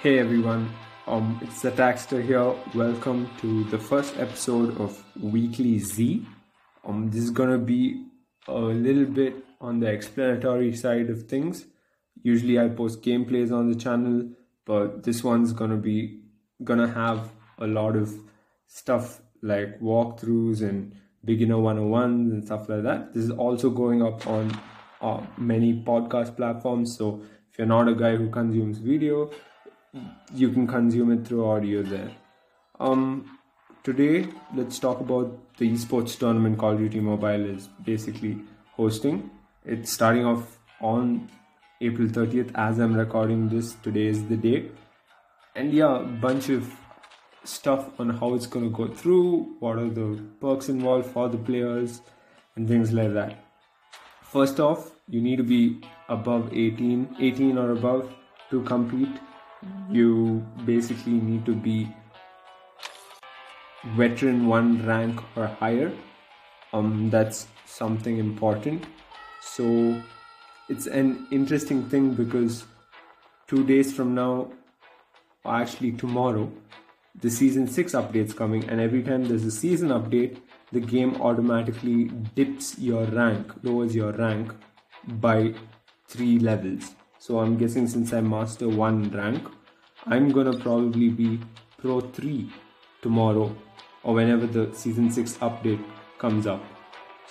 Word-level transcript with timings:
Hey 0.00 0.20
everyone, 0.20 0.72
um, 1.08 1.40
it's 1.42 1.60
the 1.60 1.72
Taxter 1.72 2.22
here. 2.22 2.54
Welcome 2.72 3.28
to 3.40 3.64
the 3.64 3.80
first 3.80 4.16
episode 4.16 4.80
of 4.80 5.04
Weekly 5.20 5.80
Z. 5.80 6.24
Um, 6.84 7.10
this 7.10 7.24
is 7.24 7.30
gonna 7.30 7.58
be 7.58 8.06
a 8.46 8.60
little 8.60 9.06
bit 9.06 9.34
on 9.60 9.80
the 9.80 9.88
explanatory 9.88 10.76
side 10.76 11.10
of 11.10 11.24
things. 11.24 11.64
Usually 12.22 12.60
I 12.60 12.68
post 12.68 13.02
gameplays 13.02 13.50
on 13.50 13.72
the 13.72 13.74
channel, 13.74 14.30
but 14.64 15.02
this 15.02 15.24
one's 15.24 15.52
gonna 15.52 15.76
be 15.76 16.20
gonna 16.62 16.86
have 16.86 17.32
a 17.58 17.66
lot 17.66 17.96
of 17.96 18.14
stuff 18.68 19.20
like 19.42 19.80
walkthroughs 19.80 20.62
and 20.62 20.94
beginner 21.24 21.56
101s 21.56 22.30
and 22.30 22.44
stuff 22.44 22.68
like 22.68 22.84
that. 22.84 23.14
This 23.14 23.24
is 23.24 23.32
also 23.32 23.68
going 23.68 24.04
up 24.04 24.24
on 24.28 24.56
uh, 25.00 25.26
many 25.36 25.82
podcast 25.82 26.36
platforms. 26.36 26.96
So 26.96 27.20
if 27.50 27.58
you're 27.58 27.66
not 27.66 27.88
a 27.88 27.96
guy 27.96 28.14
who 28.14 28.30
consumes 28.30 28.78
video, 28.78 29.32
you 30.34 30.50
can 30.50 30.66
consume 30.66 31.12
it 31.12 31.26
through 31.26 31.46
audio 31.48 31.82
there. 31.82 32.10
Um, 32.80 33.38
today, 33.82 34.28
let's 34.54 34.78
talk 34.78 35.00
about 35.00 35.56
the 35.58 35.70
esports 35.70 36.18
tournament 36.18 36.58
Call 36.58 36.72
of 36.72 36.78
Duty 36.78 37.00
Mobile 37.00 37.44
is 37.46 37.68
basically 37.84 38.38
hosting. 38.72 39.30
It's 39.64 39.92
starting 39.92 40.24
off 40.24 40.58
on 40.80 41.28
April 41.80 42.08
30th 42.08 42.52
as 42.54 42.78
I'm 42.78 42.94
recording 42.94 43.48
this. 43.48 43.74
Today 43.82 44.06
is 44.06 44.24
the 44.26 44.36
day. 44.36 44.70
And 45.54 45.72
yeah, 45.72 45.98
bunch 45.98 46.48
of 46.50 46.72
stuff 47.44 47.98
on 47.98 48.10
how 48.10 48.34
it's 48.34 48.46
going 48.46 48.70
to 48.70 48.76
go 48.76 48.92
through, 48.92 49.56
what 49.58 49.78
are 49.78 49.88
the 49.88 50.22
perks 50.40 50.68
involved 50.68 51.06
for 51.06 51.28
the 51.28 51.38
players, 51.38 52.00
and 52.56 52.68
things 52.68 52.92
like 52.92 53.12
that. 53.14 53.44
First 54.22 54.60
off, 54.60 54.90
you 55.08 55.20
need 55.20 55.36
to 55.36 55.42
be 55.42 55.80
above 56.08 56.52
18, 56.52 57.16
18 57.18 57.56
or 57.56 57.72
above 57.72 58.12
to 58.50 58.62
compete. 58.62 59.08
You 59.90 60.46
basically 60.64 61.14
need 61.14 61.44
to 61.46 61.54
be 61.54 61.88
veteran 63.96 64.46
one 64.46 64.86
rank 64.86 65.20
or 65.36 65.46
higher. 65.46 65.92
Um, 66.72 67.10
that's 67.10 67.46
something 67.64 68.18
important. 68.18 68.84
So 69.40 70.00
it's 70.68 70.86
an 70.86 71.26
interesting 71.30 71.88
thing 71.88 72.14
because 72.14 72.64
two 73.46 73.64
days 73.64 73.92
from 73.92 74.14
now, 74.14 74.50
actually 75.44 75.92
tomorrow, 75.92 76.50
the 77.20 77.30
season 77.30 77.66
6 77.66 77.92
update's 77.92 78.32
coming 78.32 78.68
and 78.68 78.80
every 78.80 79.02
time 79.02 79.24
there's 79.24 79.44
a 79.44 79.50
season 79.50 79.88
update 79.88 80.36
the 80.70 80.78
game 80.80 81.20
automatically 81.20 82.04
dips 82.36 82.78
your 82.78 83.04
rank 83.06 83.52
lowers 83.64 83.96
your 83.96 84.12
rank 84.12 84.52
by 85.26 85.52
3 86.06 86.38
levels 86.38 86.94
so 87.18 87.40
i'm 87.40 87.56
guessing 87.56 87.88
since 87.88 88.12
i 88.12 88.20
master 88.20 88.68
1 88.68 89.10
rank 89.10 89.48
i'm 90.06 90.30
gonna 90.30 90.56
probably 90.56 91.08
be 91.08 91.40
pro 91.78 92.00
3 92.00 92.50
tomorrow 93.02 93.54
or 94.02 94.14
whenever 94.14 94.46
the 94.46 94.72
season 94.74 95.10
6 95.10 95.36
update 95.38 95.84
comes 96.18 96.46
up. 96.46 96.62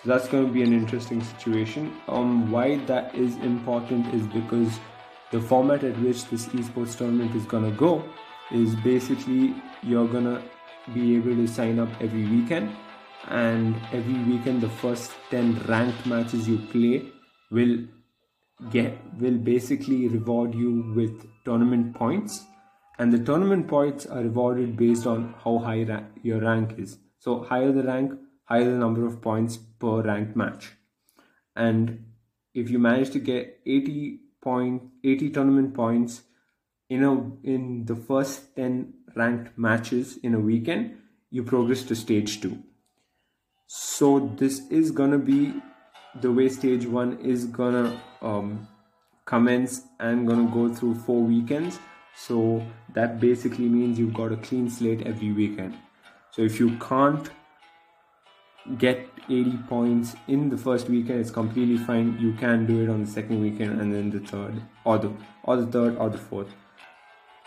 So 0.02 0.10
that's 0.10 0.28
going 0.28 0.46
to 0.46 0.52
be 0.52 0.64
an 0.64 0.73
interesting 0.73 1.23
situation. 1.23 1.94
Um 2.08 2.52
why 2.52 2.78
that 2.86 3.16
is 3.16 3.36
important 3.38 4.14
is 4.14 4.28
because 4.28 4.80
the 5.32 5.42
format 5.42 5.84
at 5.84 6.00
which 6.00 6.26
this 6.30 6.45
esports 6.48 6.98
tournament 6.98 7.36
is 7.36 7.45
going 7.45 7.66
to 7.70 7.76
go 7.78 8.04
is 8.52 8.76
basically 8.76 9.56
you're 9.84 10.08
gonna 10.08 10.42
be 10.94 11.16
able 11.16 11.36
to 11.36 11.48
sign 11.48 11.80
up 11.80 11.90
every 12.00 12.26
weekend 12.26 12.73
and 13.28 13.76
every 13.92 14.20
weekend 14.30 14.62
the 14.62 14.70
first 14.70 15.12
10 15.32 15.64
ranked 15.68 16.06
matches 16.06 16.48
you 16.48 16.58
play 16.72 17.12
will 17.52 17.76
get 18.76 18.95
will 19.20 19.38
basically 19.50 20.08
reward 20.08 20.56
you 20.56 20.94
with 20.95 21.28
tournament 21.44 21.94
points 21.94 22.45
and 23.00 23.14
the 23.14 23.20
tournament 23.20 23.67
points 23.67 24.06
are 24.06 24.22
rewarded 24.22 24.76
based 24.76 25.06
on 25.06 25.36
how 25.44 25.59
high 25.59 25.84
ra- 25.84 26.03
your 26.23 26.42
rank 26.42 26.78
is. 26.78 26.98
So 27.20 27.44
higher 27.44 27.72
the 27.72 27.84
rank 27.84 28.14
higher 28.45 28.66
the 28.66 28.77
number 28.77 29.05
of 29.05 29.22
points 29.22 29.58
per 29.58 30.02
ranked 30.02 30.36
match. 30.36 30.72
And 31.55 32.05
if 32.54 32.70
you 32.70 32.80
manage 32.80 33.10
to 33.11 33.20
get 33.20 33.60
80 33.66 34.20
point 34.42 34.83
80 35.04 35.30
tournament 35.32 35.73
points 35.73 36.23
in 36.89 37.04
a 37.04 37.11
in 37.44 37.86
the 37.86 37.95
first 37.95 38.55
10 38.55 38.94
ranked 39.16 39.58
matches 39.58 40.17
in 40.23 40.36
a 40.36 40.39
weekend 40.39 40.98
you 41.30 41.43
progress 41.43 41.83
to 41.83 41.95
stage 41.95 42.39
2 42.42 42.58
so 43.67 44.11
this 44.38 44.61
is 44.70 44.92
gonna 44.92 45.17
be 45.17 45.54
the 46.22 46.32
way 46.32 46.48
stage 46.48 46.86
1 46.86 47.20
is 47.20 47.45
gonna 47.45 47.99
um, 48.22 48.67
commence 49.26 49.82
and 49.99 50.27
gonna 50.27 50.49
go 50.54 50.73
through 50.73 50.95
four 50.95 51.22
weekends 51.23 51.80
so 52.17 52.64
that 52.94 53.20
basically 53.20 53.70
means 53.70 54.00
you've 54.00 54.14
got 54.14 54.32
a 54.32 54.38
clean 54.38 54.70
slate 54.70 55.05
every 55.05 55.32
weekend. 55.32 55.78
So 56.32 56.42
if 56.42 56.60
you 56.60 56.76
can't 56.78 57.30
get 58.78 59.08
80 59.30 59.58
points 59.70 60.16
in 60.28 60.50
the 60.50 60.58
first 60.58 60.89
weekend 60.89 61.20
it's 61.22 61.32
completely 61.32 61.78
fine. 61.78 62.17
You 62.20 62.33
can 62.33 62.66
do 62.66 62.83
it 62.83 62.89
on 62.89 63.04
the 63.05 63.10
second 63.10 63.42
weekend 63.42 63.80
and 63.80 63.94
then 63.94 64.10
the 64.10 64.20
third 64.20 64.61
or 64.83 64.98
the 64.98 65.14
or 65.44 65.58
the 65.58 65.67
third 65.67 65.98
or 65.98 66.10
the 66.10 66.17
fourth. 66.17 66.50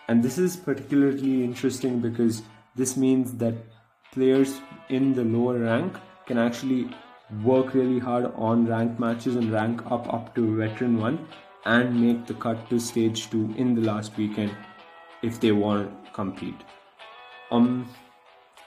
And 0.08 0.22
this 0.22 0.38
is 0.38 0.56
particularly 0.56 1.44
interesting 1.44 2.00
because 2.00 2.42
this 2.74 2.96
means 2.96 3.34
that 3.34 3.54
players 4.12 4.60
in 4.88 5.12
the 5.14 5.24
lower 5.24 5.58
rank 5.58 5.96
can 6.26 6.38
actually 6.38 6.90
work 7.44 7.74
really 7.74 7.98
hard 7.98 8.32
on 8.34 8.66
ranked 8.66 8.98
matches 8.98 9.36
and 9.36 9.52
rank 9.52 9.82
up 9.90 10.12
up 10.12 10.34
to 10.34 10.56
veteran 10.56 10.98
1 10.98 11.28
and 11.64 12.00
make 12.00 12.26
the 12.26 12.34
cut 12.34 12.68
to 12.70 12.78
stage 12.78 13.30
2 13.30 13.54
in 13.56 13.74
the 13.74 13.80
last 13.82 14.16
weekend 14.16 14.54
if 15.22 15.40
they 15.40 15.52
want 15.52 15.90
to 16.04 16.12
compete 16.12 16.62
um 17.50 17.88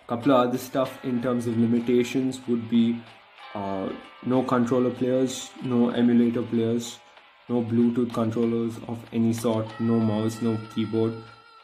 couple 0.08 0.34
of 0.34 0.48
other 0.48 0.58
stuff 0.58 1.03
in 1.03 1.22
terms 1.22 1.48
of 1.48 1.58
limitations 1.58 2.40
would 2.48 2.70
be 2.70 3.02
uh, 3.56 3.88
no 4.26 4.44
controller 4.44 4.92
players 4.92 5.50
no 5.64 5.90
emulator 5.90 6.42
players 6.42 7.00
no 7.50 7.62
bluetooth 7.62 8.14
controllers 8.14 8.78
of 8.88 9.00
any 9.12 9.34
sort 9.34 9.68
no 9.80 10.00
mouse 10.00 10.42
no 10.42 10.58
keyboard. 10.74 11.14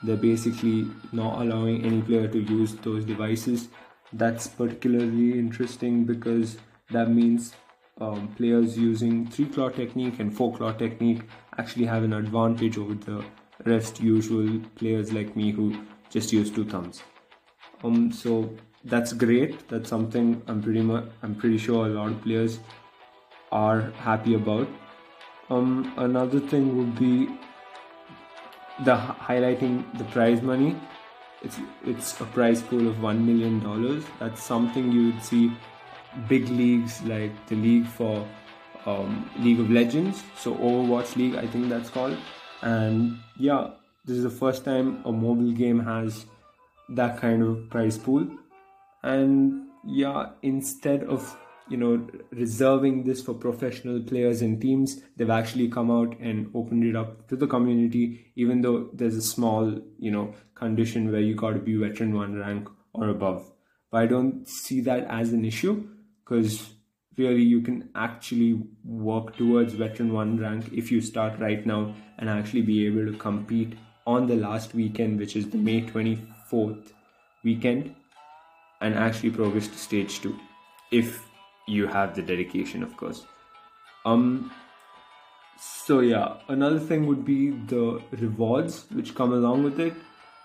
They're 0.03 0.17
basically 0.17 0.87
not 1.11 1.41
allowing 1.41 1.85
any 1.85 2.01
player 2.01 2.27
to 2.27 2.39
use 2.39 2.73
those 2.75 3.03
devices. 3.03 3.67
That's 4.13 4.47
particularly 4.47 5.37
interesting 5.37 6.05
because 6.05 6.57
that 6.89 7.09
means 7.11 7.53
um, 7.99 8.27
players 8.37 8.77
using 8.77 9.27
three 9.27 9.45
claw 9.45 9.69
technique 9.69 10.19
and 10.19 10.35
four 10.35 10.55
claw 10.55 10.71
technique 10.71 11.21
actually 11.57 11.85
have 11.85 12.03
an 12.03 12.13
advantage 12.13 12.77
over 12.77 12.93
the 12.95 13.23
rest 13.65 13.99
usual 13.99 14.59
players 14.75 15.11
like 15.11 15.35
me 15.35 15.51
who 15.51 15.75
just 16.09 16.31
use 16.31 16.49
two 16.49 16.65
thumbs. 16.65 17.03
Um 17.83 18.11
so 18.11 18.49
that's 18.85 19.13
great. 19.13 19.67
That's 19.69 19.89
something 19.89 20.41
i'm 20.47 20.61
pretty 20.61 20.81
much 20.81 21.05
i'm 21.23 21.35
pretty 21.35 21.57
sure 21.57 21.85
a 21.85 21.89
lot 21.89 22.11
of 22.11 22.21
players 22.21 22.59
are 23.51 23.81
happy 24.07 24.35
about. 24.35 24.67
Um 25.49 25.93
another 25.97 26.39
thing 26.39 26.77
would 26.77 26.97
be 26.97 27.27
the 28.85 28.95
highlighting 28.95 29.83
the 29.97 30.05
prize 30.05 30.41
money. 30.41 30.75
It's 31.41 31.59
it's 31.85 32.19
a 32.21 32.25
prize 32.25 32.61
pool 32.61 32.87
of 32.87 33.01
1 33.01 33.25
million 33.25 33.59
dollars. 33.59 34.05
That's 34.19 34.41
something 34.41 34.91
you 34.91 35.07
would 35.07 35.23
see 35.23 35.51
big 36.27 36.49
leagues 36.49 37.01
like 37.03 37.31
the 37.47 37.55
league 37.55 37.85
for 37.85 38.27
um, 38.85 39.29
league 39.39 39.59
of 39.59 39.69
legends 39.69 40.23
so 40.37 40.55
overwatch 40.55 41.15
league 41.15 41.35
i 41.35 41.45
think 41.47 41.69
that's 41.69 41.89
called. 41.89 42.17
And 42.61 43.19
yeah 43.37 43.69
this 44.05 44.17
is 44.17 44.23
the 44.23 44.29
first 44.29 44.65
time 44.65 45.01
a 45.05 45.11
mobile 45.11 45.51
game 45.51 45.79
has 45.79 46.25
that 46.89 47.19
kind 47.19 47.43
of 47.43 47.69
prize 47.69 47.97
pool. 47.97 48.27
And 49.03 49.67
yeah 49.85 50.31
instead 50.41 51.03
of 51.03 51.37
you 51.69 51.77
know 51.77 52.07
reserving 52.31 53.03
this 53.03 53.21
for 53.21 53.33
professional 53.33 54.01
players 54.01 54.41
and 54.41 54.59
teams 54.59 55.01
they've 55.15 55.29
actually 55.29 55.69
come 55.69 55.91
out 55.91 56.17
and 56.19 56.49
opened 56.55 56.83
it 56.83 56.95
up 56.95 57.27
to 57.29 57.35
the 57.35 57.47
community 57.47 58.31
even 58.35 58.61
though 58.61 58.89
there's 58.91 59.15
a 59.15 59.21
small 59.21 59.79
you 59.99 60.11
know 60.11 60.33
condition 60.55 61.11
where 61.11 61.21
you 61.21 61.35
got 61.35 61.51
to 61.51 61.59
be 61.59 61.75
veteran 61.75 62.13
one 62.13 62.35
rank 62.35 62.67
or 62.93 63.09
above. 63.09 63.49
But 63.91 64.01
i 64.01 64.05
don't 64.07 64.47
see 64.47 64.81
that 64.81 65.05
as 65.07 65.31
an 65.31 65.45
issue 65.45 65.87
because 66.29 66.73
really 67.17 67.43
you 67.43 67.61
can 67.61 67.89
actually 67.95 68.61
work 68.85 69.35
towards 69.35 69.73
veteran 69.73 70.13
one 70.13 70.37
rank 70.37 70.69
if 70.71 70.91
you 70.91 71.01
start 71.01 71.39
right 71.39 71.65
now 71.65 71.93
and 72.17 72.29
actually 72.29 72.61
be 72.61 72.85
able 72.85 73.05
to 73.11 73.17
compete 73.17 73.73
on 74.05 74.27
the 74.27 74.35
last 74.35 74.73
weekend 74.73 75.19
which 75.19 75.35
is 75.35 75.49
the 75.49 75.57
may 75.57 75.81
24th 75.81 76.91
weekend 77.43 77.95
and 78.81 78.95
actually 78.95 79.29
progress 79.29 79.67
to 79.67 79.77
stage 79.77 80.21
2 80.21 80.37
if 80.91 81.21
you 81.67 81.87
have 81.87 82.15
the 82.15 82.21
dedication 82.21 82.83
of 82.83 82.95
course. 82.95 83.25
Um 84.05 84.51
so 85.61 85.99
yeah 85.99 86.37
another 86.47 86.79
thing 86.79 87.05
would 87.07 87.25
be 87.25 87.49
the 87.73 88.01
rewards 88.11 88.85
which 88.91 89.15
come 89.15 89.33
along 89.33 89.63
with 89.63 89.79
it. 89.79 89.93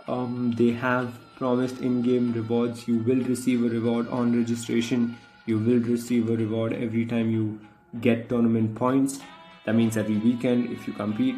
Um, 0.07 0.53
they 0.59 0.71
have 0.71 1.15
promised 1.37 1.79
in-game 1.79 2.35
rewards. 2.35 2.87
You 2.87 2.99
will 2.99 3.23
receive 3.25 3.65
a 3.65 3.69
reward 3.69 4.07
on 4.09 4.37
registration 4.39 5.17
you 5.47 5.59
will 5.59 5.81
receive 5.81 6.31
a 6.31 6.37
reward 6.37 6.73
every 6.73 7.05
time 7.07 7.31
you 7.31 7.61
get 8.01 8.29
tournament 8.29 8.75
points 8.75 9.21
that 9.65 9.75
means 9.75 9.97
every 9.97 10.19
weekend 10.19 10.71
if 10.71 10.87
you 10.87 10.93
compete 10.93 11.37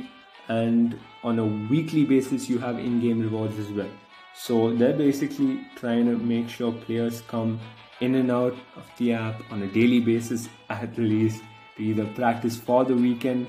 and 0.49 0.99
on 1.23 1.38
a 1.38 1.44
weekly 1.44 2.05
basis 2.05 2.49
you 2.49 2.58
have 2.58 2.79
in-game 2.79 3.20
rewards 3.20 3.58
as 3.58 3.70
well 3.70 3.91
so 4.35 4.75
they're 4.75 4.97
basically 4.97 5.61
trying 5.76 6.06
to 6.06 6.17
make 6.19 6.49
sure 6.49 6.73
players 6.73 7.23
come 7.23 7.58
in 8.00 8.14
and 8.14 8.31
out 8.31 8.55
of 8.76 8.85
the 8.99 9.12
app 9.12 9.41
on 9.50 9.62
a 9.62 9.67
daily 9.67 10.00
basis 10.00 10.49
at 10.69 10.97
least 11.12 11.43
to 11.76 11.82
either 11.82 12.06
practice 12.14 12.56
for 12.56 12.85
the 12.85 12.94
weekend 12.94 13.49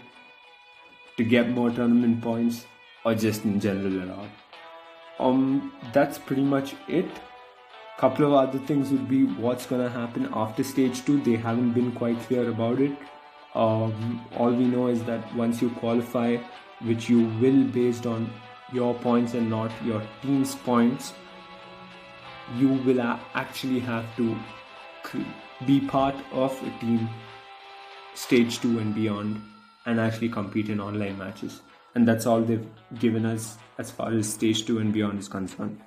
to 1.18 1.24
get 1.24 1.50
more 1.50 1.69
tournament 1.69 2.21
points 2.21 2.65
or 3.04 3.15
just 3.15 3.44
in 3.45 3.59
general 3.59 3.98
around. 3.98 4.30
Um, 5.19 5.74
that's 5.94 6.18
pretty 6.18 6.44
much 6.44 6.75
it. 6.88 7.09
Couple 7.97 8.27
of 8.27 8.33
other 8.33 8.59
things 8.59 8.91
would 8.91 9.09
be 9.09 9.25
what's 9.25 9.65
gonna 9.65 9.89
happen 9.89 10.29
after 10.31 10.63
stage 10.63 11.03
two. 11.03 11.19
They 11.21 11.35
haven't 11.35 11.73
been 11.73 11.91
quite 11.91 12.19
clear 12.21 12.49
about 12.49 12.79
it. 12.79 12.91
Um, 13.55 14.23
all 14.38 14.51
we 14.51 14.65
know 14.65 14.88
is 14.88 15.03
that 15.05 15.35
once 15.35 15.63
you 15.63 15.71
qualify, 15.71 16.38
which 16.81 17.09
you 17.09 17.25
will 17.41 17.63
based 17.63 18.05
on 18.05 18.29
your 18.71 18.94
points 18.94 19.33
and 19.33 19.49
not 19.49 19.71
your 19.83 20.03
team's 20.21 20.53
points, 20.53 21.13
you 22.55 22.69
will 22.85 23.01
actually 23.33 23.79
have 23.79 24.05
to 24.17 24.38
be 25.65 25.79
part 25.79 26.15
of 26.31 26.51
a 26.63 26.79
team 26.79 27.09
stage 28.13 28.59
2 28.59 28.79
and 28.79 28.94
beyond 28.94 29.41
and 29.85 29.99
actually 29.99 30.29
compete 30.29 30.69
in 30.69 30.79
online 30.79 31.17
matches 31.17 31.61
and 31.95 32.07
that's 32.07 32.25
all 32.25 32.41
they've 32.41 32.67
given 32.99 33.25
us 33.25 33.57
as 33.77 33.89
far 33.89 34.11
as 34.11 34.31
stage 34.31 34.65
2 34.65 34.79
and 34.79 34.94
beyond 34.94 35.19
is 35.19 35.27
concerned 35.27 35.79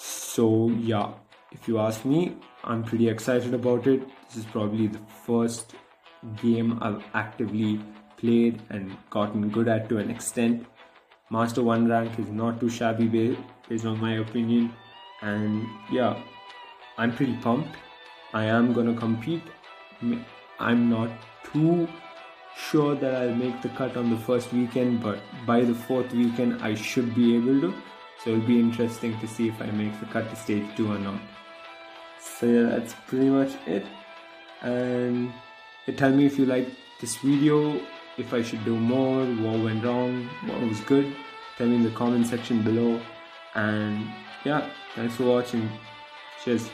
so 0.00 0.68
yeah 0.88 1.10
if 1.50 1.66
you 1.66 1.78
ask 1.80 2.04
me 2.04 2.36
i'm 2.64 2.84
pretty 2.84 3.08
excited 3.08 3.52
about 3.52 3.86
it. 3.86 4.02
This 4.26 4.36
is 4.36 4.44
probably 4.44 4.86
the 4.86 5.00
first 5.26 5.74
game 6.36 6.78
i've 6.82 7.02
actively 7.14 7.80
played 8.16 8.62
and 8.70 8.96
gotten 9.10 9.48
good 9.48 9.68
at 9.68 9.88
to 9.88 9.98
an 9.98 10.10
extent. 10.10 10.66
Master 11.30 11.62
1 11.62 11.88
rank 11.88 12.18
is 12.18 12.28
not 12.28 12.60
too 12.60 12.68
shabby 12.68 13.36
based 13.68 13.86
on 13.86 14.00
my 14.00 14.14
opinion. 14.18 14.72
And 15.22 15.66
yeah 15.90 16.22
i'm 16.96 17.14
pretty 17.14 17.36
pumped. 17.36 17.76
I 18.32 18.44
am 18.44 18.72
gonna 18.72 18.94
compete. 18.94 19.42
I'm 20.60 20.90
not 20.90 21.10
too 21.44 21.88
sure 22.56 22.94
that 22.96 23.14
i'll 23.14 23.34
make 23.34 23.60
the 23.62 23.68
cut 23.80 23.96
on 23.96 24.10
the 24.10 24.16
first 24.28 24.52
weekend 24.52 25.00
but 25.02 25.20
by 25.46 25.60
the 25.60 25.74
fourth 25.74 26.12
weekend 26.12 26.60
i 26.60 26.74
should 26.74 27.14
be 27.14 27.36
able 27.36 27.60
to 27.60 27.72
so 28.22 28.30
it'll 28.30 28.46
be 28.46 28.58
interesting 28.58 29.18
to 29.20 29.26
see 29.26 29.48
if 29.48 29.60
i 29.60 29.66
make 29.66 29.98
the 30.00 30.06
cut 30.06 30.28
to 30.30 30.36
stage 30.36 30.64
2 30.76 30.92
or 30.92 30.98
not. 30.98 31.20
So 32.20 32.46
yeah 32.46 32.62
that's 32.70 32.94
pretty 33.06 33.30
much 33.30 33.52
it. 33.66 33.86
And 34.62 35.32
tell 35.96 36.10
me 36.10 36.26
if 36.26 36.38
you 36.38 36.46
like 36.46 36.68
this 37.00 37.16
video 37.16 37.80
if 38.16 38.34
i 38.34 38.42
should 38.42 38.64
do 38.64 38.76
more 38.76 39.24
what 39.24 39.60
went 39.60 39.84
wrong 39.84 40.28
what 40.46 40.60
was 40.60 40.80
good. 40.80 41.14
Tell 41.56 41.66
me 41.66 41.76
in 41.76 41.82
the 41.82 41.90
comment 41.90 42.26
section 42.26 42.62
below. 42.62 43.00
And 43.54 44.06
yeah 44.44 44.68
thanks 44.94 45.14
for 45.16 45.24
watching. 45.24 45.68
Cheers 46.44 46.70